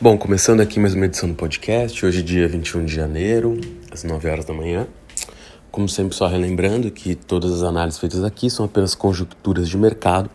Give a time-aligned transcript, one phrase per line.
[0.00, 3.60] Bom, começando aqui mais uma edição do podcast, hoje dia 21 de janeiro,
[3.92, 4.88] às 9 horas da manhã.
[5.70, 10.28] Como sempre, só relembrando que todas as análises feitas aqui são apenas conjunturas de mercado,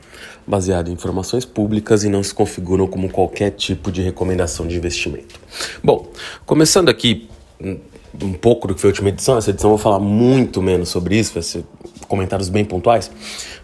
[0.47, 5.37] baseadas em informações públicas e não se configuram como qualquer tipo de recomendação de investimento.
[5.83, 6.07] Bom,
[6.45, 7.29] começando aqui
[7.59, 10.87] um pouco do que foi a última edição, essa edição eu vou falar muito menos
[10.87, 11.65] sobre isso, vai ser
[12.07, 13.11] comentários bem pontuais,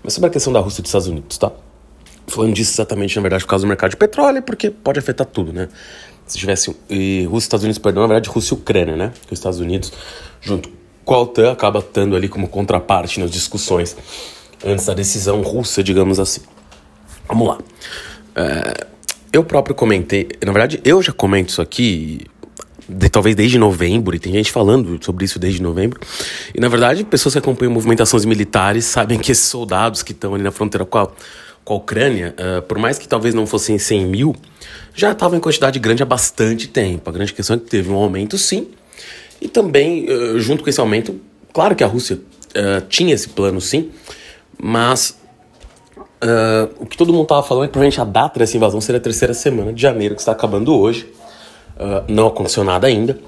[0.03, 1.53] mas sobre a questão da Rússia e dos Estados Unidos, tá?
[2.27, 5.53] Falando disso exatamente, na verdade, por causa do mercado de petróleo, porque pode afetar tudo,
[5.53, 5.69] né?
[6.25, 9.13] Se tivesse e Rússia Estados Unidos, perdão, na verdade, Rússia e Ucrânia, né?
[9.27, 9.93] Que os Estados Unidos,
[10.41, 10.69] junto
[11.03, 13.95] com a OTAN, acaba estando ali como contraparte nas discussões
[14.65, 16.41] antes da decisão russa, digamos assim.
[17.27, 17.59] Vamos lá.
[18.35, 18.87] É,
[19.31, 22.21] eu próprio comentei, na verdade, eu já comento isso aqui
[22.87, 25.99] de, talvez desde novembro, e tem gente falando sobre isso desde novembro.
[26.53, 30.43] E na verdade, pessoas que acompanham movimentações militares sabem que esses soldados que estão ali
[30.43, 31.09] na fronteira com a,
[31.65, 34.35] com a Ucrânia, uh, por mais que talvez não fossem 100 mil,
[34.93, 37.09] já estavam em quantidade grande há bastante tempo.
[37.09, 38.67] A grande questão é que teve um aumento, sim,
[39.41, 41.19] e também, uh, junto com esse aumento,
[41.51, 43.91] claro que a Rússia uh, tinha esse plano, sim,
[44.61, 45.19] mas
[46.79, 49.01] o que todo mundo estava falando é que provavelmente a data dessa invasão seria a
[49.01, 51.07] terceira semana de janeiro, que está acabando hoje.
[52.07, 53.19] Não aconteceu nada ainda.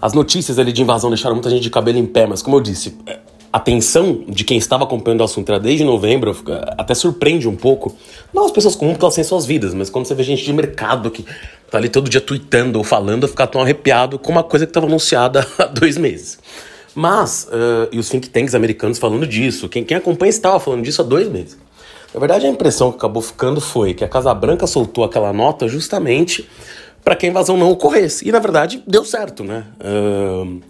[0.00, 2.60] As notícias ali de invasão deixaram muita gente de cabelo em pé, mas como eu
[2.60, 3.18] disse, é,
[3.52, 6.36] atenção de quem estava acompanhando o assunto era desde novembro,
[6.76, 7.94] até surpreende um pouco.
[8.32, 10.52] Não as pessoas comuns porque elas têm suas vidas, mas quando você vê gente de
[10.52, 11.24] mercado que
[11.70, 14.86] tá ali todo dia tweetando ou falando, ficar tão arrepiado com uma coisa que estava
[14.86, 16.38] anunciada há dois meses.
[16.94, 21.00] Mas, uh, e os think tanks americanos falando disso, quem, quem acompanha estava falando disso
[21.00, 21.56] há dois meses.
[22.12, 25.68] Na verdade, a impressão que acabou ficando foi que a Casa Branca soltou aquela nota
[25.68, 26.48] justamente
[27.04, 28.28] para que a invasão não ocorresse.
[28.28, 29.64] E na verdade deu certo, né?
[29.80, 30.60] Uh,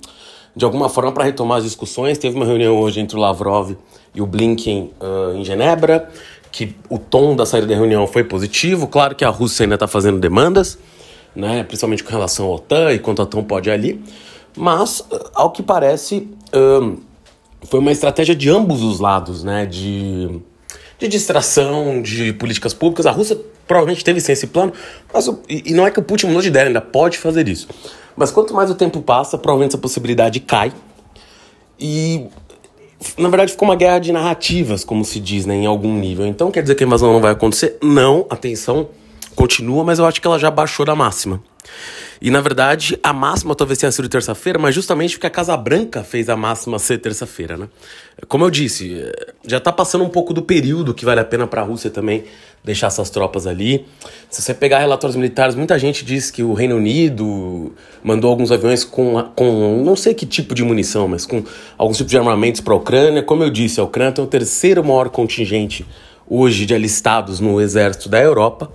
[0.58, 3.76] de alguma forma, para retomar as discussões, teve uma reunião hoje entre o Lavrov
[4.12, 6.10] e o Blinken uh, em Genebra,
[6.50, 8.88] que o tom da saída da reunião foi positivo.
[8.88, 10.76] Claro que a Rússia ainda está fazendo demandas,
[11.32, 11.62] né?
[11.62, 14.02] principalmente com relação à OTAN e quanto a OTAN pode ir ali.
[14.56, 16.98] Mas, ao que parece, uh,
[17.62, 19.64] foi uma estratégia de ambos os lados, né?
[19.64, 20.40] De
[20.98, 23.06] de distração de políticas públicas.
[23.06, 24.72] A Rússia provavelmente teve sim esse plano,
[25.14, 27.68] mas e não é que o Putin mudou de ideia, ainda pode fazer isso.
[28.18, 30.72] Mas quanto mais o tempo passa, provavelmente essa possibilidade cai.
[31.78, 32.26] E
[33.16, 36.26] na verdade ficou uma guerra de narrativas, como se diz, né, em algum nível.
[36.26, 37.78] Então quer dizer que a invasão não vai acontecer?
[37.80, 38.88] Não, atenção,
[39.36, 41.40] continua, mas eu acho que ela já baixou da máxima.
[42.20, 46.02] E na verdade, a máxima talvez tenha sido terça-feira, mas justamente porque a Casa Branca
[46.02, 47.68] fez a máxima ser terça-feira, né?
[48.26, 49.00] Como eu disse,
[49.46, 52.24] já tá passando um pouco do período que vale a pena para a Rússia também
[52.64, 53.86] deixar essas tropas ali.
[54.28, 58.82] Se você pegar relatórios militares, muita gente diz que o Reino Unido mandou alguns aviões
[58.82, 61.44] com, com não sei que tipo de munição, mas com
[61.76, 63.22] alguns tipos de armamentos para a Ucrânia.
[63.22, 65.86] Como eu disse, a Ucrânia tem o terceiro maior contingente
[66.28, 68.70] hoje de alistados no exército da Europa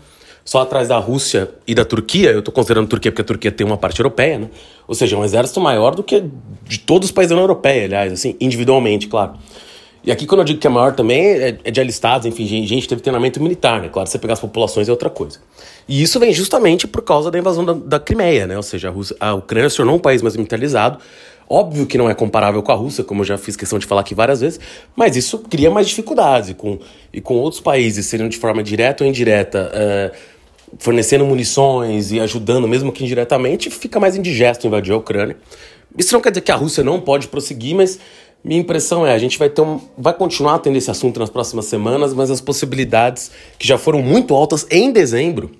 [0.45, 3.51] só atrás da Rússia e da Turquia, eu estou considerando a Turquia porque a Turquia
[3.51, 4.49] tem uma parte europeia, né?
[4.87, 6.23] Ou seja, é um exército maior do que
[6.63, 9.33] de todos os países da União Europeia, aliás, assim, individualmente, claro.
[10.05, 12.87] E aqui, quando eu digo que é maior também, é, é de alistados, enfim, gente,
[12.89, 13.87] teve treinamento militar, né?
[13.87, 15.39] Claro, você pegar as populações é outra coisa.
[15.87, 18.57] E isso vem justamente por causa da invasão da, da Crimeia, né?
[18.57, 20.97] Ou seja, a, Rússia, a Ucrânia se tornou um país mais militarizado.
[21.49, 24.01] Óbvio que não é comparável com a Rússia, como eu já fiz questão de falar
[24.01, 24.59] aqui várias vezes,
[24.95, 26.49] mas isso cria mais dificuldades.
[26.49, 26.79] E com,
[27.13, 29.71] e com outros países seriam de forma direta ou indireta.
[29.73, 30.32] Uh,
[30.79, 35.37] fornecendo munições e ajudando, mesmo que indiretamente, fica mais indigesto invadir a Ucrânia.
[35.97, 37.99] Isso não quer dizer que a Rússia não pode prosseguir, mas
[38.43, 41.65] minha impressão é a gente vai ter um, vai continuar tendo esse assunto nas próximas
[41.65, 45.51] semanas, mas as possibilidades que já foram muito altas em dezembro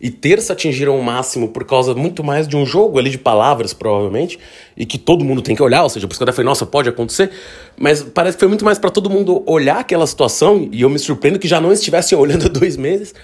[0.00, 3.72] e terça atingiram o máximo por causa muito mais de um jogo ali de palavras,
[3.72, 4.38] provavelmente,
[4.76, 6.66] e que todo mundo tem que olhar, ou seja, por isso que eu falei, nossa,
[6.66, 7.30] pode acontecer,
[7.76, 10.98] mas parece que foi muito mais para todo mundo olhar aquela situação, e eu me
[10.98, 13.14] surpreendo que já não estivessem olhando há dois meses,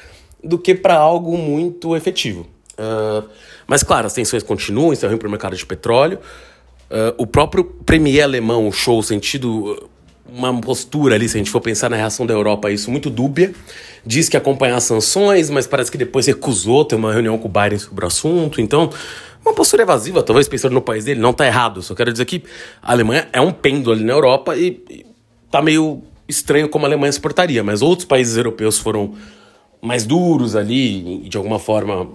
[0.43, 2.47] do que para algo muito efetivo.
[2.73, 3.29] Uh,
[3.67, 6.19] mas, claro, as tensões continuam, isso é ruim para o mercado de petróleo.
[6.91, 9.89] Uh, o próprio premier alemão, o Show, sentido
[10.33, 13.11] uma postura ali, se a gente for pensar na reação da Europa a isso, muito
[13.11, 13.53] dúbia.
[14.05, 17.51] Diz que acompanhar as sanções, mas parece que depois recusou ter uma reunião com o
[17.51, 18.61] Biden sobre o assunto.
[18.61, 18.91] Então,
[19.45, 21.83] uma postura evasiva, talvez pensando no país dele, não está errado.
[21.83, 22.43] Só quero dizer que
[22.83, 25.07] a Alemanha é um pêndulo ali na Europa e, e
[25.51, 27.63] tá meio estranho como a Alemanha se portaria.
[27.65, 29.15] Mas outros países europeus foram
[29.81, 32.09] mais duros ali e de alguma forma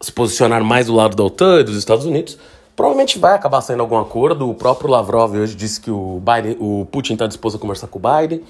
[0.00, 2.38] se posicionar mais do lado da OTAN e dos Estados Unidos,
[2.74, 4.48] provavelmente vai acabar saindo algum acordo.
[4.48, 7.98] O próprio Lavrov hoje disse que o, Biden, o Putin está disposto a conversar com
[7.98, 8.42] o Biden.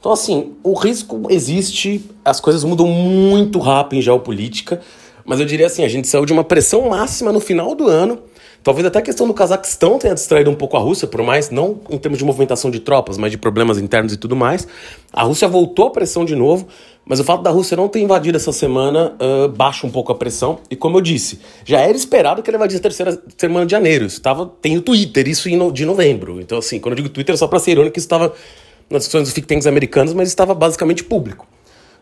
[0.00, 4.80] Então, assim, o risco existe, as coisas mudam muito rápido em geopolítica,
[5.24, 8.18] mas eu diria assim: a gente saiu de uma pressão máxima no final do ano,
[8.62, 11.80] Talvez até a questão do Cazaquistão tenha distraído um pouco a Rússia, por mais, não
[11.88, 14.66] em termos de movimentação de tropas, mas de problemas internos e tudo mais.
[15.12, 16.66] A Rússia voltou a pressão de novo,
[17.08, 20.14] mas o fato da Rússia não ter invadido essa semana uh, baixa um pouco a
[20.14, 20.58] pressão.
[20.70, 24.04] E como eu disse, já era esperado que ele invadisse a terceira semana de janeiro.
[24.04, 24.20] Isso
[24.60, 26.38] tem o Twitter, isso de novembro.
[26.38, 28.34] Então, assim, quando eu digo Twitter é só para ser irônico, isso estava
[28.90, 31.46] nas discussões dos think tanks americanos, mas estava basicamente público.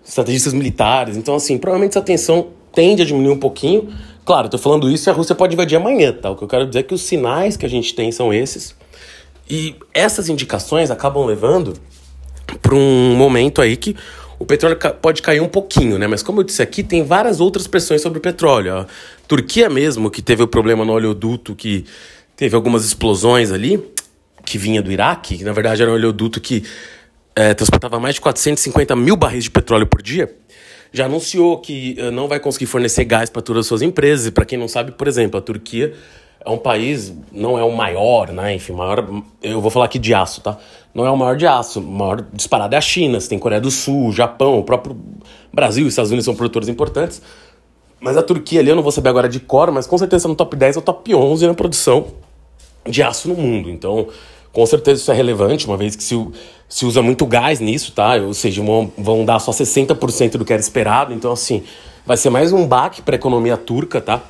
[0.04, 1.16] Estrategistas militares.
[1.16, 3.88] Então, assim, provavelmente essa tensão tende a diminuir um pouquinho.
[4.24, 6.30] Claro, estou falando isso e a Rússia pode invadir amanhã, tá?
[6.30, 8.74] O que eu quero dizer é que os sinais que a gente tem são esses.
[9.48, 11.74] E essas indicações acabam levando
[12.60, 13.94] para um momento aí que
[14.38, 16.06] o petróleo pode cair um pouquinho, né?
[16.06, 18.78] Mas como eu disse aqui, tem várias outras pressões sobre o petróleo.
[18.78, 18.86] A
[19.26, 21.84] Turquia mesmo, que teve o problema no oleoduto, que
[22.36, 23.82] teve algumas explosões ali,
[24.44, 26.64] que vinha do Iraque, que na verdade era um oleoduto que
[27.34, 30.34] é, transportava mais de 450 mil barris de petróleo por dia,
[30.92, 34.26] já anunciou que uh, não vai conseguir fornecer gás para todas as suas empresas.
[34.26, 35.92] E para quem não sabe, por exemplo, a Turquia
[36.44, 38.54] é um país, não é o maior, né?
[38.54, 39.04] Enfim, maior.
[39.42, 40.56] Eu vou falar aqui de aço, tá?
[40.94, 41.80] Não é o maior de aço.
[41.80, 43.20] O maior disparado é a China.
[43.20, 44.96] Você tem Coreia do Sul, Japão, o próprio
[45.52, 47.20] Brasil e Estados Unidos são produtores importantes.
[48.00, 50.34] Mas a Turquia ali, eu não vou saber agora de cor, mas com certeza no
[50.34, 52.06] top 10 ou top 11 na produção
[52.86, 53.68] de aço no mundo.
[53.68, 54.08] Então,
[54.52, 56.14] com certeza isso é relevante, uma vez que se,
[56.68, 58.14] se usa muito gás nisso, tá?
[58.14, 61.12] Ou seja, vão, vão dar só 60% do que era esperado.
[61.12, 61.62] Então, assim,
[62.06, 64.22] vai ser mais um baque para a economia turca, tá?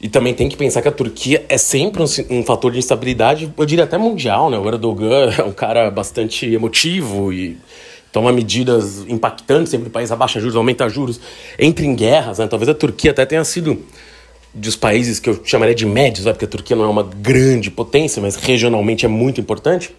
[0.00, 3.52] E também tem que pensar que a Turquia é sempre um, um, fator de instabilidade,
[3.56, 4.58] eu diria até mundial, né?
[4.58, 7.56] O Erdogan é um cara bastante emotivo e
[8.12, 11.20] toma medidas impactantes, sempre o país abaixa juros, aumenta juros,
[11.58, 12.46] entra em guerras, né?
[12.46, 13.82] Talvez a Turquia até tenha sido
[14.52, 16.32] dos países que eu chamaria de médios, né?
[16.32, 19.94] porque a Turquia não é uma grande potência, mas regionalmente é muito importante,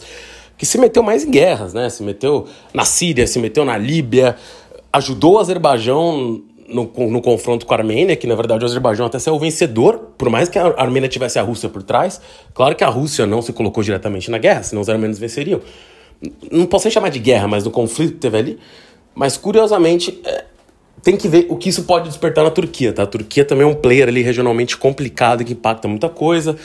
[0.57, 1.89] que se meteu mais em guerras, né?
[1.89, 4.35] Se meteu na Síria, se meteu na Líbia,
[4.91, 9.17] ajudou o Azerbaijão no, no confronto com a Armênia, que na verdade o Azerbaijão até
[9.17, 12.19] saiu vencedor, por mais que a Armênia tivesse a Rússia por trás.
[12.53, 15.61] Claro que a Rússia não se colocou diretamente na guerra, senão os armênios venceriam.
[16.51, 18.59] Não posso nem chamar de guerra, mas do conflito que teve ali.
[19.15, 20.45] Mas curiosamente, é,
[21.01, 23.03] tem que ver o que isso pode despertar na Turquia, tá?
[23.03, 26.55] A Turquia também é um player ali regionalmente complicado que impacta muita coisa.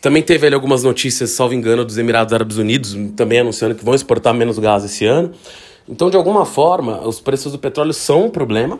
[0.00, 3.94] Também teve ali algumas notícias, salvo engano, dos Emirados Árabes Unidos, também anunciando que vão
[3.94, 5.32] exportar menos gás esse ano.
[5.88, 8.78] Então, de alguma forma, os preços do petróleo são um problema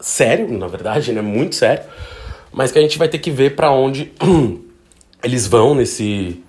[0.00, 1.22] sério, na verdade, né?
[1.22, 1.84] Muito sério,
[2.52, 4.12] mas que a gente vai ter que ver para onde
[5.22, 6.43] eles vão nesse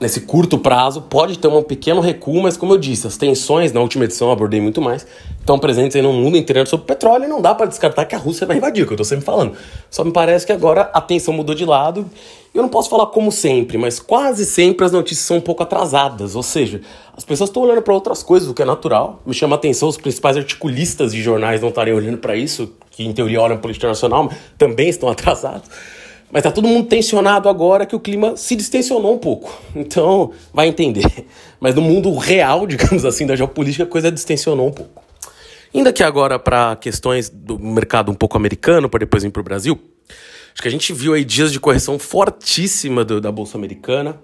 [0.00, 1.02] nesse curto prazo.
[1.02, 4.32] Pode ter um pequeno recuo, mas como eu disse, as tensões na última edição eu
[4.32, 5.06] abordei muito mais,
[5.38, 8.18] estão presentes aí no mundo inteiro sobre petróleo e não dá para descartar que a
[8.18, 9.54] Rússia vai invadir, que eu tô sempre falando.
[9.90, 12.08] Só me parece que agora a tensão mudou de lado.
[12.54, 16.34] Eu não posso falar como sempre, mas quase sempre as notícias são um pouco atrasadas,
[16.34, 16.80] ou seja,
[17.14, 19.20] as pessoas estão olhando para outras coisas, o que é natural.
[19.26, 23.04] Me chama a atenção os principais articulistas de jornais não estarem olhando para isso, que
[23.04, 25.68] em teoria olham política nacional, também estão atrasados.
[26.30, 29.56] Mas tá todo mundo tensionado agora que o clima se distensionou um pouco.
[29.74, 31.26] Então, vai entender.
[31.60, 35.02] Mas no mundo real, digamos assim, da geopolítica, a coisa distensionou um pouco.
[35.72, 39.44] Indo aqui agora para questões do mercado um pouco americano, para depois ir para o
[39.44, 39.78] Brasil.
[40.52, 44.16] Acho que a gente viu aí dias de correção fortíssima do, da Bolsa Americana.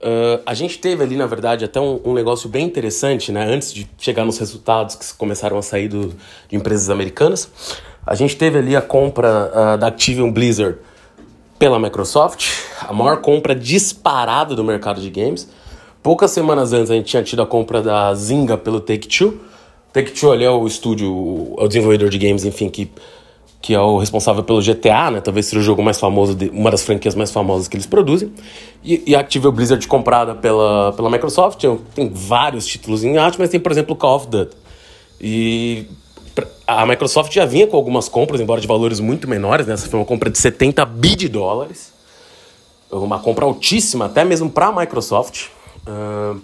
[0.00, 3.44] Uh, a gente teve ali, na verdade, até um, um, negócio bem interessante, né?
[3.44, 6.14] Antes de chegar nos resultados que começaram a sair do,
[6.48, 7.50] de empresas americanas.
[8.06, 10.78] A gente teve ali a compra uh, da Activision Blizzard
[11.58, 12.46] pela Microsoft,
[12.80, 15.48] a maior compra disparada do mercado de games.
[16.02, 19.38] Poucas semanas antes a gente tinha tido a compra da Zynga pelo Take-Two.
[19.92, 22.90] Take-Two ali é o estúdio, o desenvolvedor de games, enfim, que
[23.60, 25.20] que é o responsável pelo GTA, né?
[25.20, 28.32] Talvez seja o jogo mais famoso, de, uma das franquias mais famosas que eles produzem.
[28.84, 33.50] E, e a Activision Blizzard comprada pela, pela Microsoft, tem vários títulos em arte, mas
[33.50, 34.56] tem, por exemplo, Call of Duty.
[35.20, 35.86] E
[36.66, 39.74] a Microsoft já vinha com algumas compras, embora de valores muito menores, né?
[39.74, 41.92] Essa foi uma compra de 70 bi de dólares.
[42.90, 45.46] Uma compra altíssima, até mesmo para a Microsoft.
[45.86, 46.40] Uh,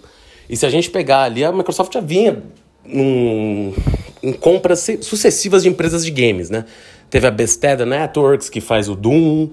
[0.49, 2.43] e se a gente pegar ali, a Microsoft já vinha
[2.87, 6.65] em compras sucessivas de empresas de games, né?
[7.09, 9.51] Teve a Bethesda Networks, que faz o Doom.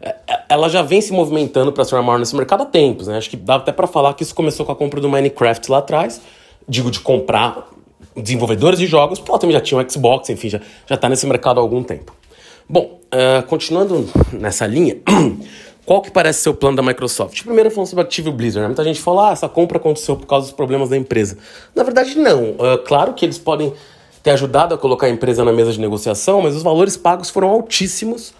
[0.00, 3.18] É, é, ela já vem se movimentando para se maior nesse mercado há tempos, né?
[3.18, 5.78] Acho que dá até para falar que isso começou com a compra do Minecraft lá
[5.78, 6.20] atrás.
[6.68, 7.68] Digo, de comprar
[8.20, 11.58] desenvolvedores de jogos, ela também já tinha um Xbox, enfim, já, já tá nesse mercado
[11.58, 12.14] há algum tempo.
[12.68, 14.96] Bom, uh, continuando nessa linha,
[15.84, 17.42] qual que parece ser o plano da Microsoft?
[17.42, 18.68] Primeiro falando sobre Active Blizzard, né?
[18.68, 21.36] muita gente fala, ah, essa compra aconteceu por causa dos problemas da empresa.
[21.74, 22.50] Na verdade, não.
[22.50, 23.72] Uh, claro que eles podem
[24.22, 27.48] ter ajudado a colocar a empresa na mesa de negociação, mas os valores pagos foram
[27.48, 28.32] altíssimos.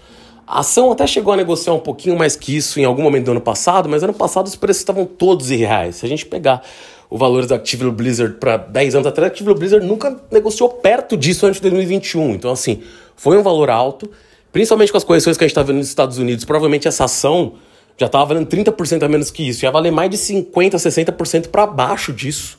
[0.46, 3.30] A ação até chegou a negociar um pouquinho mais que isso em algum momento do
[3.30, 5.96] ano passado, mas ano passado os preços estavam todos irreais.
[5.96, 6.62] Se a gente pegar
[7.10, 11.16] os valores da Activision Blizzard para 10 anos atrás, a Activision Blizzard nunca negociou perto
[11.16, 12.34] disso antes de 2021.
[12.34, 12.82] Então, assim,
[13.16, 14.08] foi um valor alto,
[14.52, 16.44] principalmente com as correções que a gente está vendo nos Estados Unidos.
[16.44, 17.54] Provavelmente essa ação
[17.98, 21.66] já estava valendo 30% a menos que isso, ia valer mais de 50%, 60% para
[21.66, 22.56] baixo disso.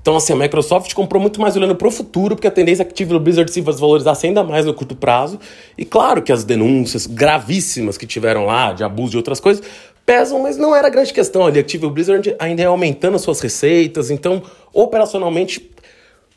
[0.00, 2.84] Então, assim, a Microsoft comprou muito mais olhando para o futuro, porque a tendência é
[2.84, 5.38] que a Activision Blizzard se valorizasse ainda mais no curto prazo.
[5.78, 9.62] E claro que as denúncias gravíssimas que tiveram lá, de abuso de outras coisas,
[10.04, 11.46] pesam, mas não era grande questão.
[11.46, 14.42] A Activision Blizzard ainda é aumentando as suas receitas, então,
[14.72, 15.70] operacionalmente,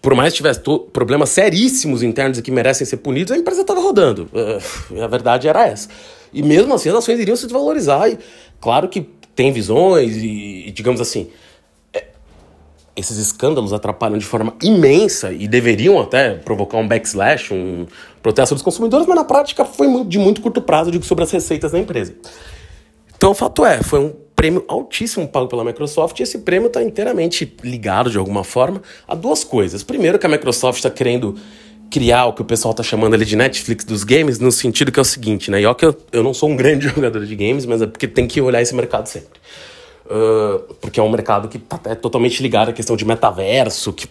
[0.01, 0.61] por mais que tivesse
[0.93, 4.29] problemas seríssimos internos e que merecem ser punidos, a empresa estava rodando.
[4.33, 5.89] Uh, a verdade era essa.
[6.31, 8.09] E mesmo assim, as ações iriam se desvalorizar.
[8.09, 8.17] E
[8.59, 11.29] claro que tem visões e, digamos assim,
[12.95, 17.85] esses escândalos atrapalham de forma imensa e deveriam até provocar um backslash, um
[18.23, 21.73] protesto dos consumidores, mas na prática foi de muito curto prazo digo, sobre as receitas
[21.73, 22.15] da empresa.
[23.17, 26.83] Então o fato é, foi um prêmio altíssimo pago pela Microsoft e esse prêmio está
[26.83, 29.81] inteiramente ligado de alguma forma a duas coisas.
[29.83, 31.35] Primeiro que a Microsoft está querendo
[31.89, 34.99] criar o que o pessoal está chamando ali de Netflix dos games, no sentido que
[34.99, 35.61] é o seguinte, né?
[35.61, 38.07] E ó que eu, eu não sou um grande jogador de games, mas é porque
[38.07, 39.39] tem que olhar esse mercado sempre.
[40.05, 44.07] Uh, porque é um mercado que está é totalmente ligado à questão de metaverso, que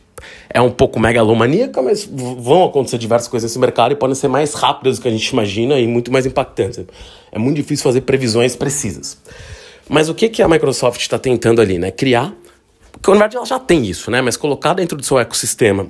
[0.50, 4.54] é um pouco megalomaníaca, mas vão acontecer diversas coisas nesse mercado e podem ser mais
[4.54, 6.84] rápidas do que a gente imagina e muito mais impactantes.
[7.30, 9.18] É muito difícil fazer previsões precisas.
[9.88, 11.92] Mas o que, que a Microsoft está tentando ali, né?
[11.92, 12.34] Criar,
[12.92, 14.20] porque na verdade ela já tem isso, né?
[14.20, 15.88] Mas colocar dentro do seu ecossistema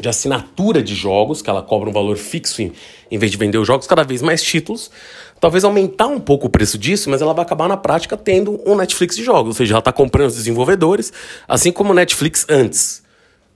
[0.00, 2.72] de assinatura de jogos, que ela cobra um valor fixo em,
[3.10, 4.90] em vez de vender os jogos, cada vez mais títulos.
[5.38, 8.74] Talvez aumentar um pouco o preço disso, mas ela vai acabar na prática tendo um
[8.74, 11.12] Netflix de jogos, ou seja, ela está comprando os desenvolvedores,
[11.48, 13.02] assim como o Netflix antes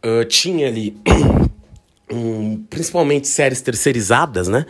[0.05, 0.97] uh, tinha ali
[2.11, 4.67] um, principalmente séries terceirizadas, né?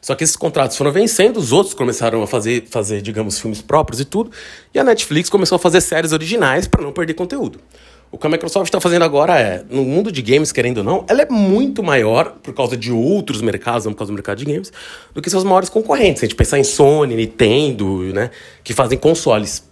[0.00, 4.00] Só que esses contratos foram vencendo, os outros começaram a fazer, fazer, digamos, filmes próprios
[4.00, 4.30] e tudo,
[4.74, 7.58] e a Netflix começou a fazer séries originais para não perder conteúdo.
[8.10, 11.04] O que a Microsoft está fazendo agora é, no mundo de games, querendo ou não,
[11.08, 14.44] ela é muito maior por causa de outros mercados, não por causa do mercado de
[14.44, 14.72] games,
[15.12, 16.20] do que seus maiores concorrentes.
[16.20, 18.30] Se a gente pensar em Sony, Nintendo, né,
[18.62, 19.64] que fazem consoles.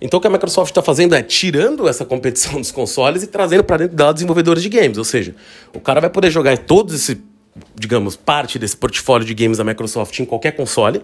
[0.00, 3.64] Então o que a Microsoft está fazendo é tirando essa competição dos consoles e trazendo
[3.64, 4.98] para dentro dela desenvolvedores de games.
[4.98, 5.34] Ou seja,
[5.72, 7.22] o cara vai poder jogar todos esse,
[7.74, 11.00] digamos, parte desse portfólio de games da Microsoft em qualquer console,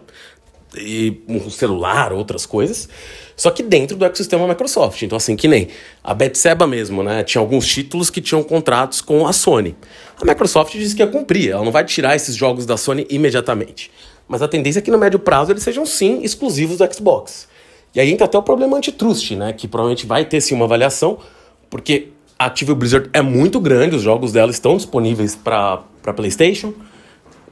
[0.77, 2.89] e um celular, outras coisas,
[3.37, 5.03] só que dentro do ecossistema Microsoft.
[5.03, 5.69] Então, assim, que nem
[6.05, 7.23] a Betseba mesmo, né?
[7.25, 9.75] Tinha alguns títulos que tinham contratos com a Sony.
[10.21, 13.91] A Microsoft disse que ia cumprir, ela não vai tirar esses jogos da Sony imediatamente.
[14.29, 17.49] Mas a tendência é que no médio prazo eles sejam sim exclusivos do Xbox.
[17.95, 19.53] E aí entra até o problema antitrust, né?
[19.53, 21.19] Que provavelmente vai ter sim uma avaliação,
[21.69, 22.09] porque
[22.39, 25.83] a Activision Blizzard é muito grande, os jogos dela estão disponíveis para
[26.15, 26.73] PlayStation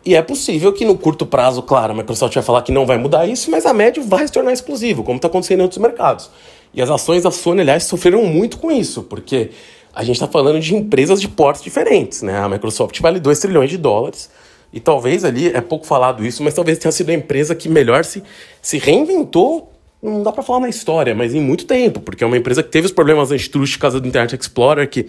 [0.05, 2.99] e é possível que no curto prazo, claro, a Microsoft vai falar que não vai
[2.99, 6.31] mudar isso, mas a médio vai se tornar exclusivo, como está acontecendo em outros mercados.
[6.73, 9.51] E as ações da Sony, aliás, sofreram muito com isso, porque
[9.95, 12.39] a gente está falando de empresas de portes diferentes, né?
[12.39, 14.31] A Microsoft vale 2 trilhões de dólares,
[14.73, 18.05] e talvez ali, é pouco falado isso, mas talvez tenha sido a empresa que melhor
[18.05, 18.23] se,
[18.61, 22.37] se reinventou, não dá para falar na história, mas em muito tempo, porque é uma
[22.37, 25.07] empresa que teve os problemas antitrust por causa do Internet Explorer, que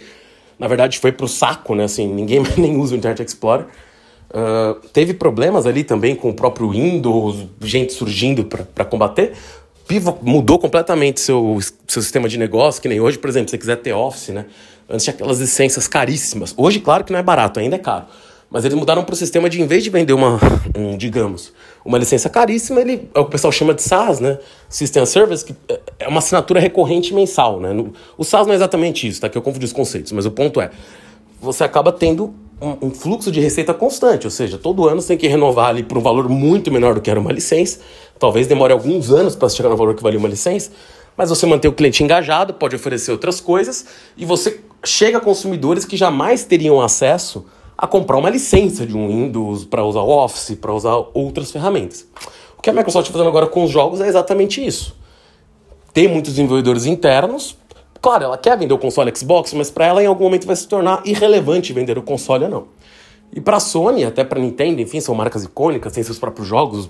[0.57, 1.83] na verdade foi pro saco, né?
[1.83, 3.65] Assim, ninguém nem usa o Internet Explorer.
[4.29, 9.33] Uh, teve problemas ali também com o próprio Windows, gente surgindo para combater.
[9.87, 11.57] Pivo mudou completamente seu,
[11.87, 14.45] seu sistema de negócio, que nem hoje, por exemplo, se você quiser ter Office, né?
[14.87, 16.53] Antes tinha aquelas licenças caríssimas.
[16.55, 18.05] Hoje, claro que não é barato, ainda é caro.
[18.51, 20.39] Mas eles mudaram para o sistema de, em vez de vender uma,
[20.75, 21.53] um, digamos,
[21.85, 24.39] uma licença caríssima, ele é o que o pessoal chama de SaaS, né?
[24.67, 25.55] System Service, que
[25.99, 27.69] é uma assinatura recorrente mensal, né?
[28.17, 29.29] O SaaS não é exatamente isso, tá?
[29.29, 30.71] Que eu confundi os conceitos, mas o ponto é,
[31.39, 35.17] você acaba tendo um, um, fluxo de receita constante, ou seja, todo ano você tem
[35.17, 37.79] que renovar ali por um valor muito menor do que era uma licença.
[38.17, 40.71] Talvez demore alguns anos para chegar no valor que valia uma licença,
[41.15, 43.85] mas você mantém o cliente engajado, pode oferecer outras coisas
[44.17, 47.45] e você chega a consumidores que jamais teriam acesso
[47.77, 52.05] a comprar uma licença de um Windows para usar o Office, para usar outras ferramentas.
[52.57, 54.93] O que a Microsoft está fazendo agora com os jogos é exatamente isso.
[55.93, 57.57] Tem muitos desenvolvedores internos
[58.01, 60.67] Claro, ela quer vender o console Xbox, mas para ela em algum momento vai se
[60.67, 62.67] tornar irrelevante vender o console ou não.
[63.33, 66.89] E para a Sony, até para Nintendo, enfim, são marcas icônicas, têm seus próprios jogos,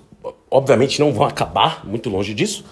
[0.49, 2.63] obviamente não vão acabar, muito longe disso.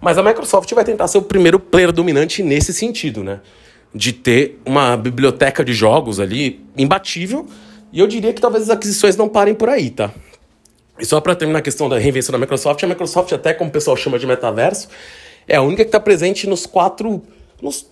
[0.00, 3.40] Mas a Microsoft vai tentar ser o primeiro player dominante nesse sentido, né?
[3.94, 7.46] De ter uma biblioteca de jogos ali imbatível.
[7.92, 10.10] E eu diria que talvez as aquisições não parem por aí, tá?
[10.98, 13.72] E só para terminar a questão da reinvenção da Microsoft, a Microsoft, até como o
[13.72, 14.88] pessoal chama de metaverso,
[15.46, 17.22] é a única que está presente nos quatro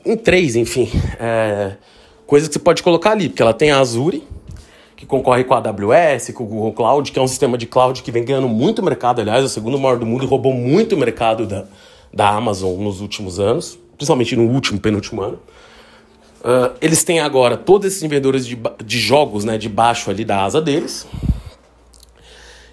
[0.04, 1.76] em três, enfim, é,
[2.26, 4.22] coisas que você pode colocar ali, porque ela tem a Azure,
[4.96, 8.02] que concorre com a AWS, com o Google Cloud, que é um sistema de cloud
[8.02, 10.96] que vem ganhando muito mercado, aliás, é o segundo maior do mundo e roubou muito
[10.96, 11.66] mercado da,
[12.12, 15.38] da Amazon nos últimos anos, principalmente no último, penúltimo ano.
[16.40, 20.60] Uh, eles têm agora todos esses vendedores de, de jogos né, debaixo ali da asa
[20.60, 21.06] deles.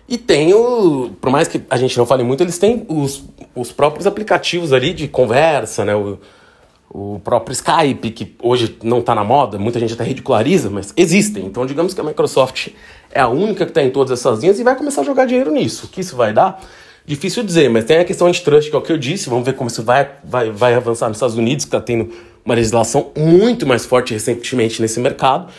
[0.08, 1.12] E tem o.
[1.20, 3.24] Por mais que a gente não fale muito, eles têm os,
[3.56, 5.96] os próprios aplicativos ali de conversa, né?
[5.96, 6.20] O,
[6.90, 11.46] o próprio Skype, que hoje não está na moda, muita gente até ridiculariza, mas existem.
[11.46, 12.70] Então, digamos que a Microsoft
[13.12, 15.52] é a única que está em todas essas linhas e vai começar a jogar dinheiro
[15.52, 15.88] nisso.
[15.88, 16.62] O que isso vai dar?
[17.06, 19.30] Difícil dizer, mas tem a questão de trust, que é o que eu disse.
[19.30, 22.12] Vamos ver como isso vai, vai, vai avançar nos Estados Unidos, que está tendo
[22.44, 25.52] uma legislação muito mais forte recentemente nesse mercado,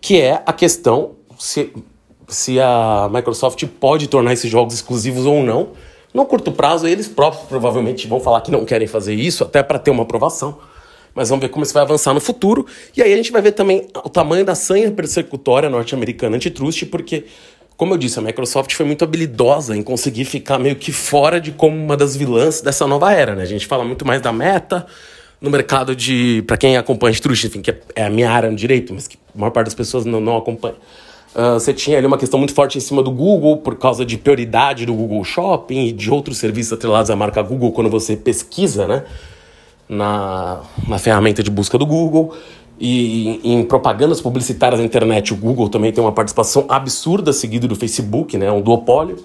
[0.00, 1.72] que é a questão se,
[2.28, 5.70] se a Microsoft pode tornar esses jogos exclusivos ou não.
[6.12, 9.78] No curto prazo, eles próprios provavelmente vão falar que não querem fazer isso, até para
[9.78, 10.58] ter uma aprovação
[11.14, 12.66] mas vamos ver como isso vai avançar no futuro.
[12.96, 17.24] E aí a gente vai ver também o tamanho da sanha persecutória norte-americana antitrust, porque,
[17.76, 21.52] como eu disse, a Microsoft foi muito habilidosa em conseguir ficar meio que fora de
[21.52, 23.42] como uma das vilãs dessa nova era, né?
[23.42, 24.86] A gente fala muito mais da meta
[25.40, 26.42] no mercado de.
[26.46, 29.38] para quem acompanha antitrust, enfim, que é, a minha área no direito, mas que a
[29.38, 30.76] maior parte das pessoas não, não acompanha.
[31.34, 34.18] Uh, você tinha ali uma questão muito forte em cima do Google, por causa de
[34.18, 38.86] prioridade do Google Shopping e de outros serviços atrelados à marca Google quando você pesquisa,
[38.86, 39.04] né?
[39.92, 42.34] Na, na ferramenta de busca do Google.
[42.80, 47.76] E em propagandas publicitárias na internet, o Google também tem uma participação absurda, seguido do
[47.76, 48.50] Facebook, né?
[48.50, 49.16] Um duopólio.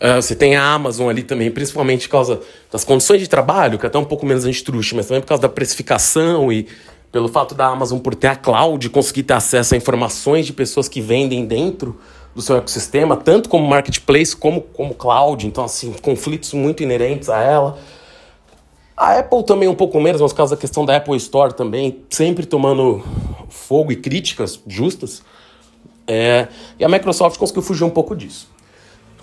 [0.00, 3.86] Uh, você tem a Amazon ali também, principalmente por causa das condições de trabalho, que
[3.86, 6.66] é até um pouco menos antitruste, mas também por causa da precificação e
[7.12, 10.88] pelo fato da Amazon por ter a cloud, conseguir ter acesso a informações de pessoas
[10.88, 11.98] que vendem dentro
[12.34, 15.46] do seu ecossistema, tanto como marketplace como como cloud.
[15.46, 17.78] Então, assim, conflitos muito inerentes a ela.
[19.00, 22.00] A Apple também um pouco menos, mas por causa da questão da Apple Store também,
[22.10, 23.02] sempre tomando
[23.48, 25.22] fogo e críticas justas.
[26.06, 28.46] É, e a Microsoft conseguiu fugir um pouco disso.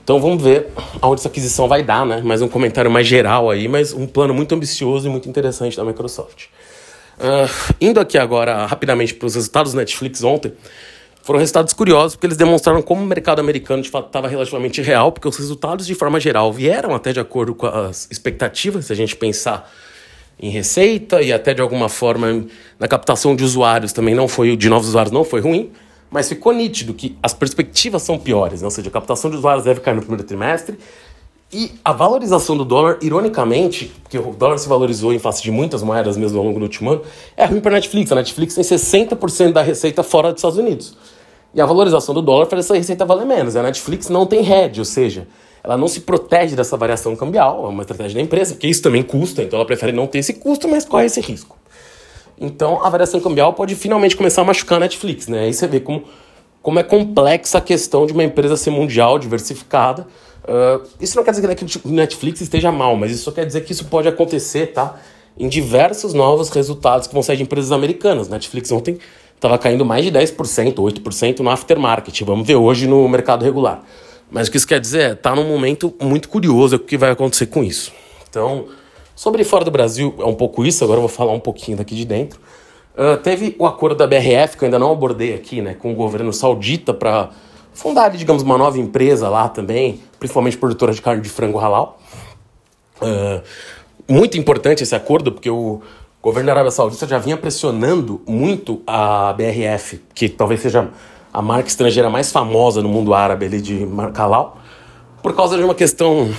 [0.03, 0.69] Então vamos ver
[0.99, 2.21] aonde essa aquisição vai dar, né?
[2.21, 5.83] Mais um comentário mais geral aí, mas um plano muito ambicioso e muito interessante da
[5.83, 6.45] Microsoft.
[7.19, 10.53] Uh, indo aqui agora rapidamente para os resultados do Netflix ontem,
[11.27, 15.11] foram resultados curiosos, porque eles demonstraram como o mercado americano de fato estava relativamente real,
[15.11, 18.95] porque os resultados, de forma geral, vieram até de acordo com as expectativas, se a
[18.95, 19.69] gente pensar
[20.39, 22.45] em receita e até de alguma forma
[22.79, 25.69] na captação de usuários também não foi, de novos usuários não foi ruim,
[26.09, 28.65] mas ficou nítido que as perspectivas são piores, né?
[28.65, 30.79] ou seja, a captação de usuários deve cair no primeiro trimestre,
[31.51, 35.83] e a valorização do dólar, ironicamente, porque o dólar se valorizou em face de muitas
[35.83, 37.01] moedas mesmo ao longo do último ano,
[37.35, 38.11] é ruim para a Netflix.
[38.13, 40.95] A Netflix tem 60% da receita fora dos Estados Unidos.
[41.53, 43.55] E a valorização do dólar faz essa receita valer menos.
[43.55, 45.27] A Netflix não tem hedge, ou seja,
[45.63, 49.03] ela não se protege dessa variação cambial, é uma estratégia da empresa, porque isso também
[49.03, 51.57] custa, então ela prefere não ter esse custo, mas corre esse risco.
[52.39, 55.39] Então a variação cambial pode finalmente começar a machucar a Netflix, né?
[55.39, 56.03] Aí você vê como,
[56.61, 60.07] como é complexa a questão de uma empresa ser mundial, diversificada.
[60.43, 63.61] Uh, isso não quer dizer que a Netflix esteja mal, mas isso só quer dizer
[63.61, 64.95] que isso pode acontecer, tá?
[65.37, 68.29] Em diversos novos resultados que vão sair de empresas americanas.
[68.29, 68.99] Netflix ontem
[69.37, 72.21] estava caindo mais de 10%, 8% no aftermarket.
[72.23, 73.83] Vamos ver hoje no mercado regular.
[74.29, 77.11] Mas o que isso quer dizer é, está num momento muito curioso o que vai
[77.11, 77.93] acontecer com isso.
[78.29, 78.65] Então,
[79.15, 81.95] sobre fora do Brasil, é um pouco isso, agora eu vou falar um pouquinho daqui
[81.95, 82.39] de dentro.
[82.93, 85.95] Uh, teve o acordo da BRF, que eu ainda não abordei aqui, né, com o
[85.95, 87.29] governo saudita para
[87.73, 91.99] fundar, digamos, uma nova empresa lá também, principalmente produtora de carne de frango halal.
[92.99, 93.41] Uh,
[94.09, 95.81] muito importante esse acordo, porque o,
[96.27, 100.89] o governo da Arábia Saudita já vinha pressionando muito a BRF, que talvez seja
[101.31, 104.59] a marca estrangeira mais famosa no mundo árabe ali de marca halal,
[105.23, 106.29] por causa de uma questão,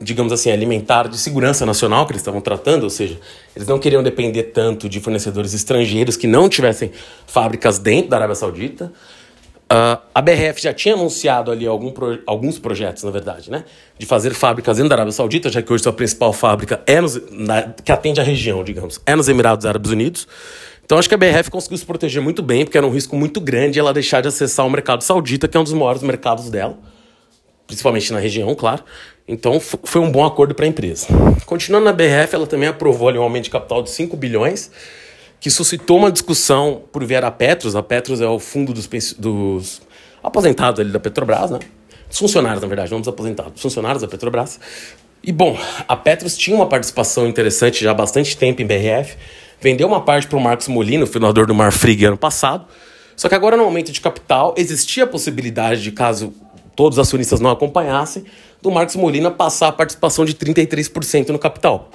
[0.00, 3.18] digamos assim, alimentar de segurança nacional que eles estavam tratando, ou seja,
[3.56, 6.92] eles não queriam depender tanto de fornecedores estrangeiros que não tivessem
[7.26, 8.92] fábricas dentro da Arábia Saudita.
[9.70, 13.64] Uh, a BRF já tinha anunciado ali pro, alguns projetos, na verdade, né?
[13.98, 17.20] De fazer fábricas dentro da Arábia Saudita, já que hoje sua principal fábrica é nos,
[17.30, 20.26] na, que atende a região, digamos, é nos Emirados Árabes Unidos.
[20.82, 23.42] Então acho que a BRF conseguiu se proteger muito bem, porque era um risco muito
[23.42, 26.78] grande ela deixar de acessar o mercado saudita, que é um dos maiores mercados dela,
[27.66, 28.82] principalmente na região, claro.
[29.28, 31.08] Então foi um bom acordo para a empresa.
[31.44, 34.70] Continuando na BRF, ela também aprovou ali um aumento de capital de 5 bilhões
[35.40, 37.76] que suscitou uma discussão por via a Petros.
[37.76, 39.82] A Petros é o fundo dos, dos
[40.22, 41.60] aposentados ali da Petrobras, né?
[42.08, 44.58] Dos funcionários, na verdade, não dos aposentados, funcionários da Petrobras.
[45.22, 49.16] E bom, a Petros tinha uma participação interessante já há bastante tempo em BRF,
[49.60, 52.66] vendeu uma parte para o Marcos Molino, fundador do Marfrig, ano passado.
[53.16, 56.32] Só que agora, no aumento de capital, existia a possibilidade de, caso
[56.78, 58.24] todos os acionistas não acompanhassem,
[58.62, 61.90] do Marcos Molina passar a participação de 33% no capital.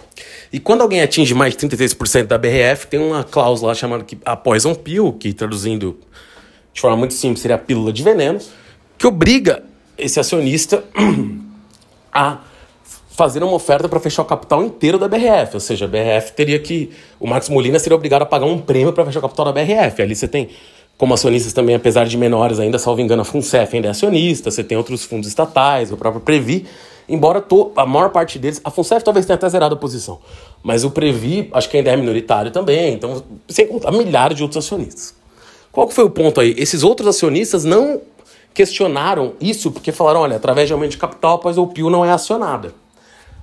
[0.52, 4.36] E quando alguém atinge mais de 33% da BRF, tem uma cláusula chamada que, a
[4.36, 5.98] Poison Pill, que traduzindo
[6.74, 8.40] de forma muito simples seria a pílula de veneno,
[8.98, 9.64] que obriga
[9.98, 10.84] esse acionista
[12.12, 12.40] a
[13.12, 15.54] fazer uma oferta para fechar o capital inteiro da BRF.
[15.54, 16.92] Ou seja, a BRF teria que.
[17.22, 20.02] O Marcos Molina seria obrigado a pagar um prêmio para fechar o capital da BRF.
[20.02, 20.50] Ali você tem
[21.04, 24.64] como acionistas também, apesar de menores ainda, salvo engano, a FUNCEF ainda é acionista, você
[24.64, 26.66] tem outros fundos estatais, o próprio Previ,
[27.10, 30.22] embora to, a maior parte deles, a FUNCEF talvez tenha até zerado a posição,
[30.64, 34.66] mas o Previ acho que ainda é minoritário também, então sem contar milhares de outros
[34.66, 35.14] acionistas.
[35.74, 36.56] Qual que foi o ponto aí?
[36.58, 38.00] Esses outros acionistas não
[38.54, 42.12] questionaram isso porque falaram, olha, através de aumento de capital, pois o PIO não é
[42.12, 42.74] acionada.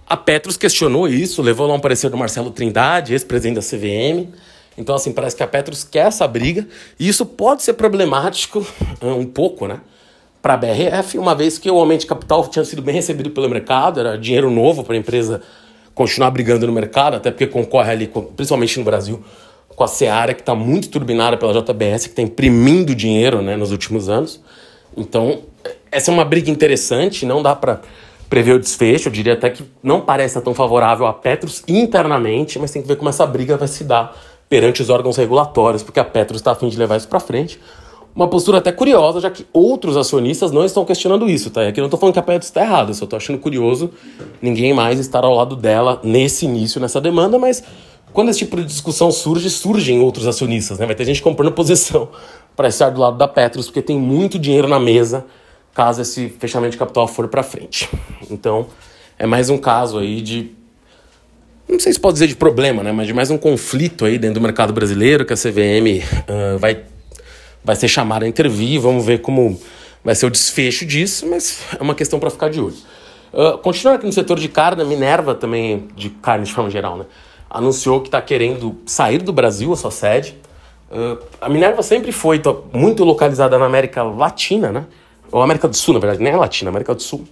[0.09, 4.33] A Petros questionou isso, levou lá um parecer do Marcelo Trindade, ex-presidente da CVM,
[4.77, 6.67] então, assim, parece que a Petros quer essa briga,
[6.99, 8.67] e isso pode ser problemático
[9.03, 9.81] um pouco, né?
[10.41, 13.49] Para a BRF, uma vez que o aumento de capital tinha sido bem recebido pelo
[13.49, 15.43] mercado, era dinheiro novo para a empresa
[15.95, 19.23] continuar brigando no mercado, até porque concorre ali, principalmente no Brasil,
[19.69, 23.71] com a Seara, que está muito turbinada pela JBS, que está imprimindo dinheiro né, nos
[23.71, 24.41] últimos anos.
[24.97, 25.43] Então,
[25.93, 27.83] essa é uma briga interessante, não dá para
[28.31, 32.71] prever o desfecho, eu diria até que não parece tão favorável a Petros internamente, mas
[32.71, 34.17] tem que ver como essa briga vai se dar
[34.51, 37.61] perante os órgãos regulatórios, porque a Petros está a fim de levar isso para frente.
[38.13, 41.63] Uma postura até curiosa, já que outros acionistas não estão questionando isso, tá?
[41.63, 43.93] E aqui não estou falando que a Petros está errada, só estou achando curioso
[44.43, 47.63] ninguém mais estar ao lado dela nesse início, nessa demanda, mas
[48.13, 50.87] quando esse tipo de discussão surge, surgem outros acionistas, né?
[50.87, 52.09] Vai ter gente comprando posição
[52.57, 55.25] para estar do lado da Petros, porque tem muito dinheiro na mesa
[55.73, 57.89] caso esse fechamento de capital for para frente.
[58.29, 58.67] Então,
[59.17, 60.51] é mais um caso aí de
[61.73, 64.35] não sei se pode dizer de problema, né, mas de mais um conflito aí dentro
[64.35, 66.83] do mercado brasileiro que a CVM uh, vai,
[67.65, 68.81] vai ser chamada a intervir.
[68.81, 69.61] Vamos ver como
[70.05, 72.77] vai ser o desfecho disso, mas é uma questão para ficar de olho.
[73.33, 76.97] Uh, continuando aqui no setor de carne, a Minerva também, de carne de forma geral,
[76.97, 77.05] né,
[77.49, 80.37] anunciou que está querendo sair do Brasil, a sua sede.
[80.91, 84.87] Uh, a Minerva sempre foi muito localizada na América Latina, né?
[85.31, 87.25] Ou América do Sul, na verdade, nem é Latina, América do Sul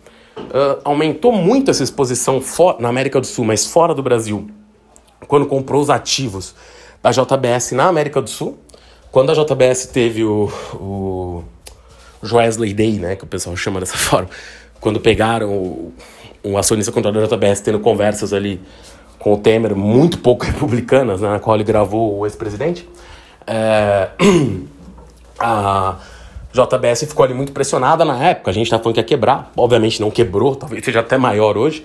[0.47, 2.43] uh, aumentou muito essa exposição
[2.79, 4.49] na América do Sul, mas fora do Brasil,
[5.27, 6.55] quando comprou os ativos
[7.03, 8.59] da JBS na América do Sul.
[9.11, 11.45] Quando a JBS teve o, o
[12.23, 14.29] Joesley Day, né, que o pessoal chama dessa forma,
[14.81, 15.93] quando pegaram o,
[16.45, 18.61] um acionista controlador da JBS tendo conversas ali
[19.19, 22.89] com o Temer, muito pouco republicanas, né, na qual ele gravou o ex-presidente,
[23.47, 24.11] é,
[25.41, 25.97] a
[26.53, 28.51] JBS ficou ali muito pressionada na época.
[28.51, 29.53] A gente tá falando que ia quebrar.
[29.57, 31.85] Obviamente não quebrou, talvez seja até maior hoje.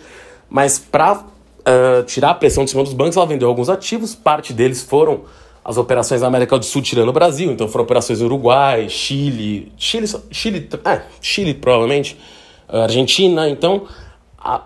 [0.49, 1.23] Mas para uh,
[1.65, 4.15] eh, tirar a pressão de cima dos bancos, ela vendeu alguns ativos.
[4.15, 5.21] Parte deles foram
[5.65, 7.51] as operações na América do Sul tirando o Brasil.
[7.51, 12.17] Então foram operações no Uruguai, Chile, Chile, Chile, é, Chile provavelmente,
[12.67, 13.49] Argentina.
[13.49, 13.87] Então,
[14.37, 14.61] a,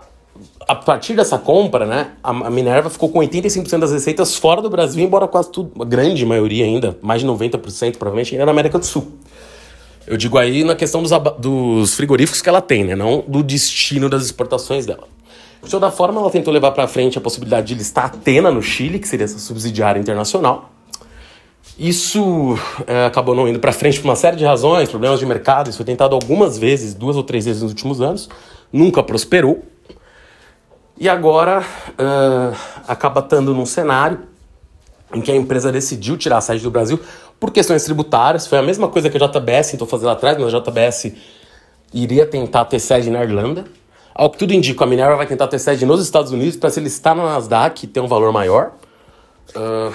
[0.66, 4.68] a partir dessa compra, né, a, a Minerva ficou com 85% das receitas fora do
[4.68, 8.78] Brasil, embora quase tudo, a grande maioria ainda, mais de 90% provavelmente, ainda na América
[8.78, 9.12] do Sul.
[10.08, 12.96] Eu digo aí na questão dos, dos frigoríficos que ela tem, né?
[12.96, 15.06] Não do destino das exportações dela.
[15.62, 18.98] De toda forma, ela tentou levar para frente a possibilidade de listar Atena no Chile,
[18.98, 20.70] que seria essa subsidiária internacional.
[21.78, 25.68] Isso é, acabou não indo para frente por uma série de razões, problemas de mercado.
[25.68, 28.30] Isso foi tentado algumas vezes, duas ou três vezes nos últimos anos,
[28.72, 29.62] nunca prosperou.
[30.96, 32.56] E agora uh,
[32.88, 34.20] acaba estando num cenário
[35.12, 36.98] em que a empresa decidiu tirar a sede do Brasil
[37.38, 38.46] por questões tributárias.
[38.46, 41.12] Foi a mesma coisa que a JBS tentou fazer lá atrás, mas a JBS
[41.92, 43.64] iria tentar ter sede na Irlanda.
[44.14, 46.80] Ao que tudo indica, a Minerva vai tentar ter sede nos Estados Unidos para se
[46.80, 48.72] listar na Nasdaq e ter um valor maior.
[49.54, 49.94] Uh,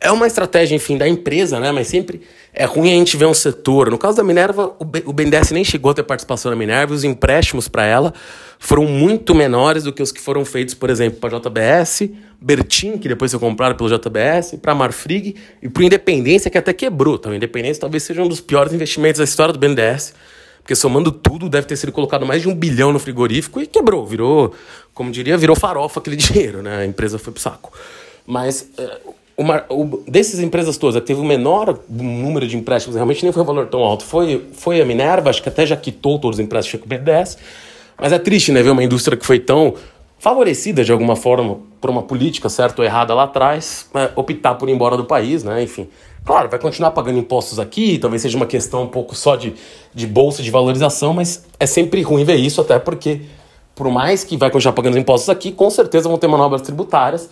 [0.00, 1.70] é uma estratégia, enfim, da empresa, né?
[1.72, 3.90] Mas sempre é ruim a gente ver um setor.
[3.90, 7.68] No caso da Minerva, o BNDES nem chegou a ter participação na Minerva, os empréstimos
[7.68, 8.12] para ela
[8.62, 12.98] foram muito menores do que os que foram feitos, por exemplo, para a JBS, Bertin,
[12.98, 17.14] que depois foi comprado pelo JBS, para a Marfrig e para Independência, que até quebrou.
[17.14, 20.12] Então, Independência talvez seja um dos piores investimentos da história do BNDES,
[20.58, 24.06] porque somando tudo, deve ter sido colocado mais de um bilhão no frigorífico e quebrou,
[24.06, 24.54] virou,
[24.92, 26.82] como diria, virou farofa aquele dinheiro, né?
[26.82, 27.72] A empresa foi pro saco.
[28.26, 29.00] Mas eh,
[29.40, 33.32] uma, o, dessas empresas todas, a que teve o menor número de empréstimos, realmente nem
[33.32, 36.38] foi um valor tão alto, foi, foi a Minerva, acho que até já quitou todos
[36.38, 37.38] os empréstimos com o BNDES.
[37.98, 39.74] Mas é triste, né, ver uma indústria que foi tão
[40.18, 44.68] favorecida de alguma forma por uma política certa ou errada lá atrás, é, optar por
[44.68, 45.62] ir embora do país, né?
[45.62, 45.88] Enfim,
[46.22, 49.54] claro, vai continuar pagando impostos aqui, talvez seja uma questão um pouco só de,
[49.94, 53.22] de bolsa de valorização, mas é sempre ruim ver isso, até porque,
[53.74, 57.30] por mais que vai continuar pagando impostos aqui, com certeza vão ter manobras tributárias.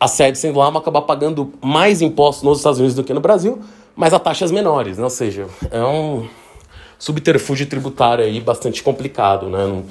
[0.00, 3.20] A sede sendo lá, vai acabar pagando mais impostos nos Estados Unidos do que no
[3.20, 3.60] Brasil,
[3.96, 5.04] mas a taxas menores, né?
[5.04, 6.28] Ou seja, é um
[6.98, 9.58] subterfúgio tributário aí bastante complicado, né?
[9.58, 9.84] Não,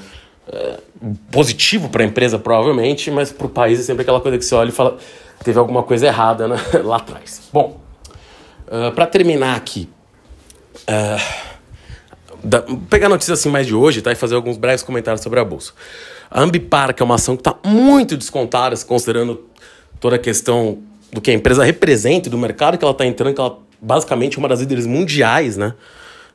[0.50, 0.80] é,
[1.30, 4.56] positivo para a empresa, provavelmente, mas para o país é sempre aquela coisa que você
[4.56, 4.98] olha e fala:
[5.44, 6.56] teve alguma coisa errada né?
[6.84, 7.42] lá atrás.
[7.52, 7.80] Bom,
[8.68, 9.90] uh, para terminar aqui,
[10.84, 11.48] uh,
[12.44, 15.40] da, pegar a notícia assim mais de hoje tá, e fazer alguns breves comentários sobre
[15.40, 15.74] a bolsa.
[16.30, 19.46] A Ambipar, que é uma ação que está muito descontada, considerando
[20.00, 20.80] toda a questão
[21.12, 24.48] do que a empresa representa do mercado que ela está entrando, que ela basicamente uma
[24.48, 25.74] das líderes mundiais, né?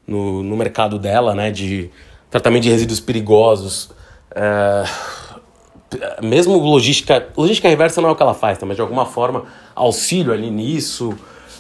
[0.07, 1.51] No, no mercado dela, né?
[1.51, 1.90] De
[2.31, 3.90] tratamento de resíduos perigosos.
[4.35, 4.85] É,
[6.22, 8.64] mesmo logística, logística reversa não é o que ela faz, tá?
[8.64, 9.44] mas de alguma forma
[9.75, 11.11] auxílio ali nisso,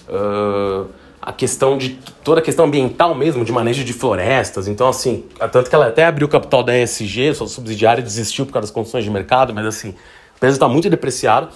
[0.08, 0.88] uh,
[1.20, 4.66] a questão de toda a questão ambiental mesmo, de manejo de florestas.
[4.66, 8.52] Então, assim, tanto que ela até abriu o capital da ESG, sua subsidiária desistiu por
[8.52, 11.48] causa das condições de mercado, mas assim, a empresa está muito depreciada.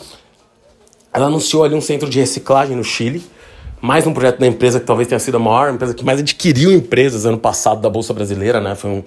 [1.16, 3.24] Ela anunciou ali um centro de reciclagem no Chile,
[3.80, 6.70] mais um projeto da empresa que talvez tenha sido a maior empresa que mais adquiriu
[6.70, 8.74] empresas ano passado da Bolsa Brasileira, né?
[8.74, 9.02] Foi um,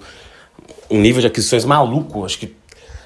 [0.90, 2.52] um nível de aquisições maluco, acho que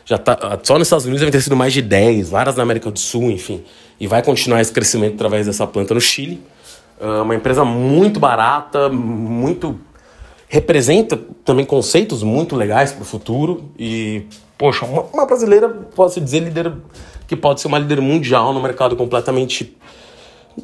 [0.06, 2.90] já tá, só nos Estados Unidos deve ter sido mais de 10, várias na América
[2.90, 3.62] do Sul, enfim.
[4.00, 6.40] E vai continuar esse crescimento através dessa planta no Chile.
[6.98, 9.78] Uh, uma empresa muito barata, muito.
[10.48, 13.68] representa também conceitos muito legais para o futuro.
[13.78, 14.22] E,
[14.58, 16.72] poxa, uma, uma brasileira, posso dizer, líder
[17.26, 19.76] que pode ser uma líder mundial no mercado completamente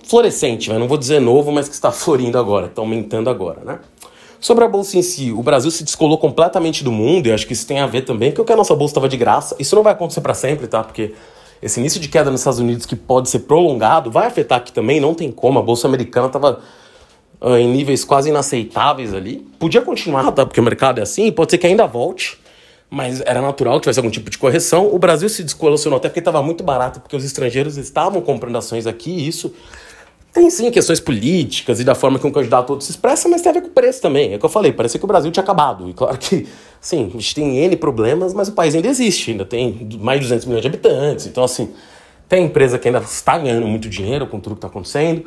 [0.04, 3.80] florescente, não vou dizer novo, mas que está florindo agora, está aumentando agora, né?
[4.40, 7.52] Sobre a bolsa em si, o Brasil se descolou completamente do mundo e acho que
[7.52, 9.54] isso tem a ver também com que a nossa bolsa estava de graça.
[9.58, 10.82] Isso não vai acontecer para sempre, tá?
[10.82, 11.12] Porque
[11.60, 14.98] esse início de queda nos Estados Unidos que pode ser prolongado vai afetar aqui também,
[14.98, 15.58] não tem como.
[15.58, 16.58] A bolsa americana estava
[17.38, 19.46] uh, ah, em níveis quase inaceitáveis ali.
[19.58, 20.46] Podia continuar, tá?
[20.46, 22.39] Porque o mercado é assim, pode ser que ainda volte,
[22.90, 24.92] mas era natural que tivesse algum tipo de correção.
[24.92, 28.86] O Brasil se descolacionou até porque estava muito barato, porque os estrangeiros estavam comprando ações
[28.86, 29.54] aqui e isso
[30.32, 33.50] tem sim questões políticas e da forma que um candidato outro se expressa, mas tem
[33.50, 34.32] a ver com o preço também.
[34.32, 35.88] É o que eu falei, parece que o Brasil tinha acabado.
[35.88, 36.46] E claro que,
[36.80, 40.26] sim, a gente tem N problemas, mas o país ainda existe, ainda tem mais de
[40.26, 41.26] 200 milhões de habitantes.
[41.26, 41.72] Então, assim,
[42.28, 45.24] tem empresa que ainda está ganhando muito dinheiro com tudo que está acontecendo.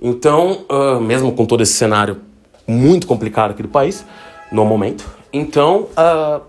[0.00, 2.18] Então, uh, mesmo com todo esse cenário
[2.66, 4.04] muito complicado aqui do país,
[4.52, 6.40] no momento, então, uh,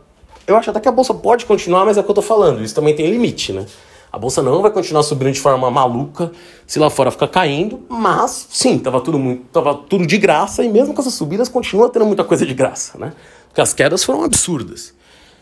[0.47, 2.63] eu acho até que a bolsa pode continuar, mas é o que eu estou falando,
[2.63, 3.65] isso também tem limite, né?
[4.11, 6.31] A bolsa não vai continuar subindo de forma maluca
[6.67, 10.69] se lá fora ficar caindo, mas sim, tava tudo muito, tava tudo de graça e
[10.69, 13.13] mesmo com essas subidas continua tendo muita coisa de graça, né?
[13.47, 14.93] Porque as quedas foram absurdas.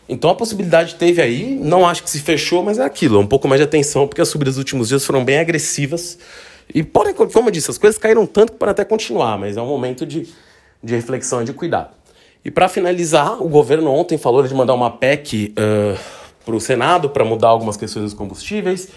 [0.08, 3.26] Então a possibilidade teve aí, não acho que se fechou, mas é aquilo, é um
[3.26, 6.18] pouco mais de atenção, porque as subidas dos últimos dias foram bem agressivas.
[6.72, 9.62] E podem, como eu disse, as coisas caíram tanto que podem até continuar, mas é
[9.62, 10.28] um momento de,
[10.82, 11.90] de reflexão e de cuidado.
[12.44, 15.98] E para finalizar, o governo ontem falou de mandar uma PEC uh,
[16.44, 18.88] para o Senado para mudar algumas questões dos combustíveis.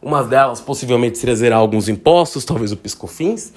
[0.00, 3.52] Uma delas possivelmente seria zerar alguns impostos, talvez o piscofins,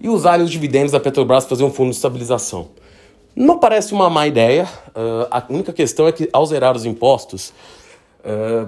[0.00, 2.68] e usar os dividendos da Petrobras para fazer um fundo de estabilização.
[3.34, 4.66] Não parece uma má ideia.
[4.88, 7.52] Uh, a única questão é que ao zerar os impostos,
[8.24, 8.66] uh,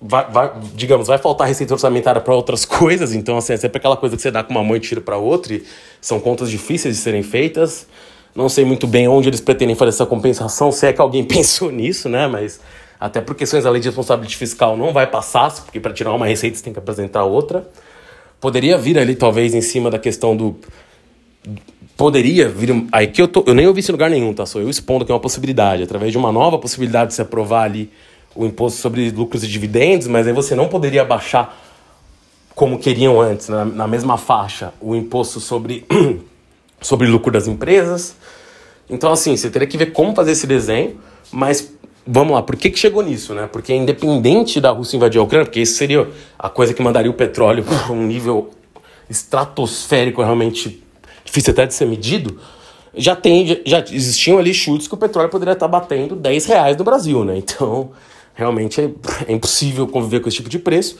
[0.00, 3.14] vai, vai, digamos, vai faltar receita orçamentária para outras coisas.
[3.14, 5.16] Então, assim, é sempre aquela coisa que você dá com uma mão e tira para
[5.16, 5.54] outra.
[5.54, 5.64] E
[5.98, 7.86] são contas difíceis de serem feitas.
[8.34, 11.70] Não sei muito bem onde eles pretendem fazer essa compensação, se é que alguém pensou
[11.70, 12.26] nisso, né?
[12.26, 12.60] Mas
[13.00, 16.26] até por questões da lei de responsabilidade fiscal não vai passar, porque para tirar uma
[16.26, 17.68] receita você tem que apresentar outra.
[18.40, 20.56] Poderia vir ali, talvez, em cima da questão do.
[21.96, 22.86] Poderia vir.
[22.92, 24.46] Aí que eu, tô, eu nem ouvi isso em lugar nenhum, tá?
[24.46, 27.64] Sou eu expondo que é uma possibilidade, através de uma nova possibilidade de se aprovar
[27.64, 27.90] ali
[28.34, 31.58] o imposto sobre lucros e dividendos, mas aí você não poderia baixar
[32.54, 35.86] como queriam antes, na, na mesma faixa, o imposto sobre,
[36.80, 38.16] sobre lucro das empresas.
[38.88, 40.98] Então, assim, você teria que ver como fazer esse desenho,
[41.30, 41.72] mas
[42.06, 43.46] vamos lá, por que, que chegou nisso, né?
[43.50, 47.14] Porque independente da Rússia invadir a Ucrânia, porque isso seria a coisa que mandaria o
[47.14, 48.50] petróleo para um nível
[49.10, 50.82] estratosférico realmente
[51.24, 52.38] difícil até de ser medido,
[52.94, 56.84] já tem, já existiam ali chutes que o petróleo poderia estar batendo 10 reais no
[56.84, 57.36] Brasil, né?
[57.36, 57.90] Então,
[58.34, 58.90] realmente é,
[59.28, 60.98] é impossível conviver com esse tipo de preço.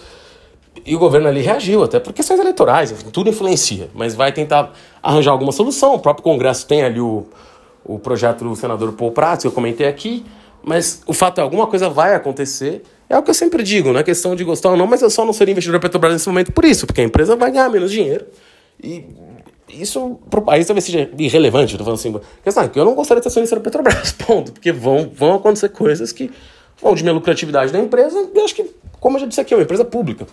[0.89, 4.73] E o governo ali reagiu, até por questões eleitorais, tudo influencia, mas vai tentar
[5.03, 5.95] arranjar alguma solução.
[5.95, 7.27] O próprio Congresso tem ali o,
[7.85, 10.25] o projeto do senador Paul Prats, que eu comentei aqui,
[10.63, 12.83] mas o fato é, alguma coisa vai acontecer.
[13.07, 15.11] É o que eu sempre digo, não é questão de gostar ou não, mas eu
[15.11, 17.69] só não seria investidor da Petrobras nesse momento por isso, porque a empresa vai ganhar
[17.69, 18.25] menos dinheiro.
[18.83, 19.05] E
[19.69, 21.77] isso para o país talvez seja irrelevante.
[21.77, 24.53] Tô falando assim, questão, eu não gostaria de ser acionista da Petrobras, ponto.
[24.53, 26.31] Porque vão, vão acontecer coisas que
[26.81, 28.27] vão diminuir a lucratividade da empresa.
[28.35, 30.27] E acho que, como eu já disse aqui, é uma empresa pública.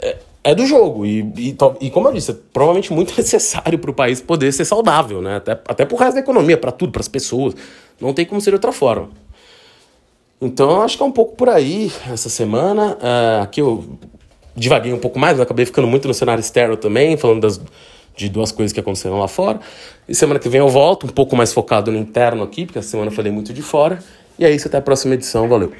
[0.00, 1.04] É, é do jogo.
[1.04, 4.64] E, e, e, como eu disse, é provavelmente muito necessário para o país poder ser
[4.64, 5.36] saudável, né?
[5.36, 7.54] Até, até para o resto da economia, para tudo, para as pessoas.
[8.00, 9.10] Não tem como ser de outra forma.
[10.40, 12.96] Então, eu acho que é um pouco por aí essa semana.
[12.96, 13.98] Uh, aqui eu
[14.56, 17.60] divaguei um pouco mais, mas acabei ficando muito no cenário externo também, falando das,
[18.16, 19.60] de duas coisas que aconteceram lá fora.
[20.08, 22.88] E semana que vem eu volto, um pouco mais focado no interno aqui, porque essa
[22.88, 24.02] semana eu falei muito de fora.
[24.38, 25.46] E é isso, até a próxima edição.
[25.46, 25.72] Valeu!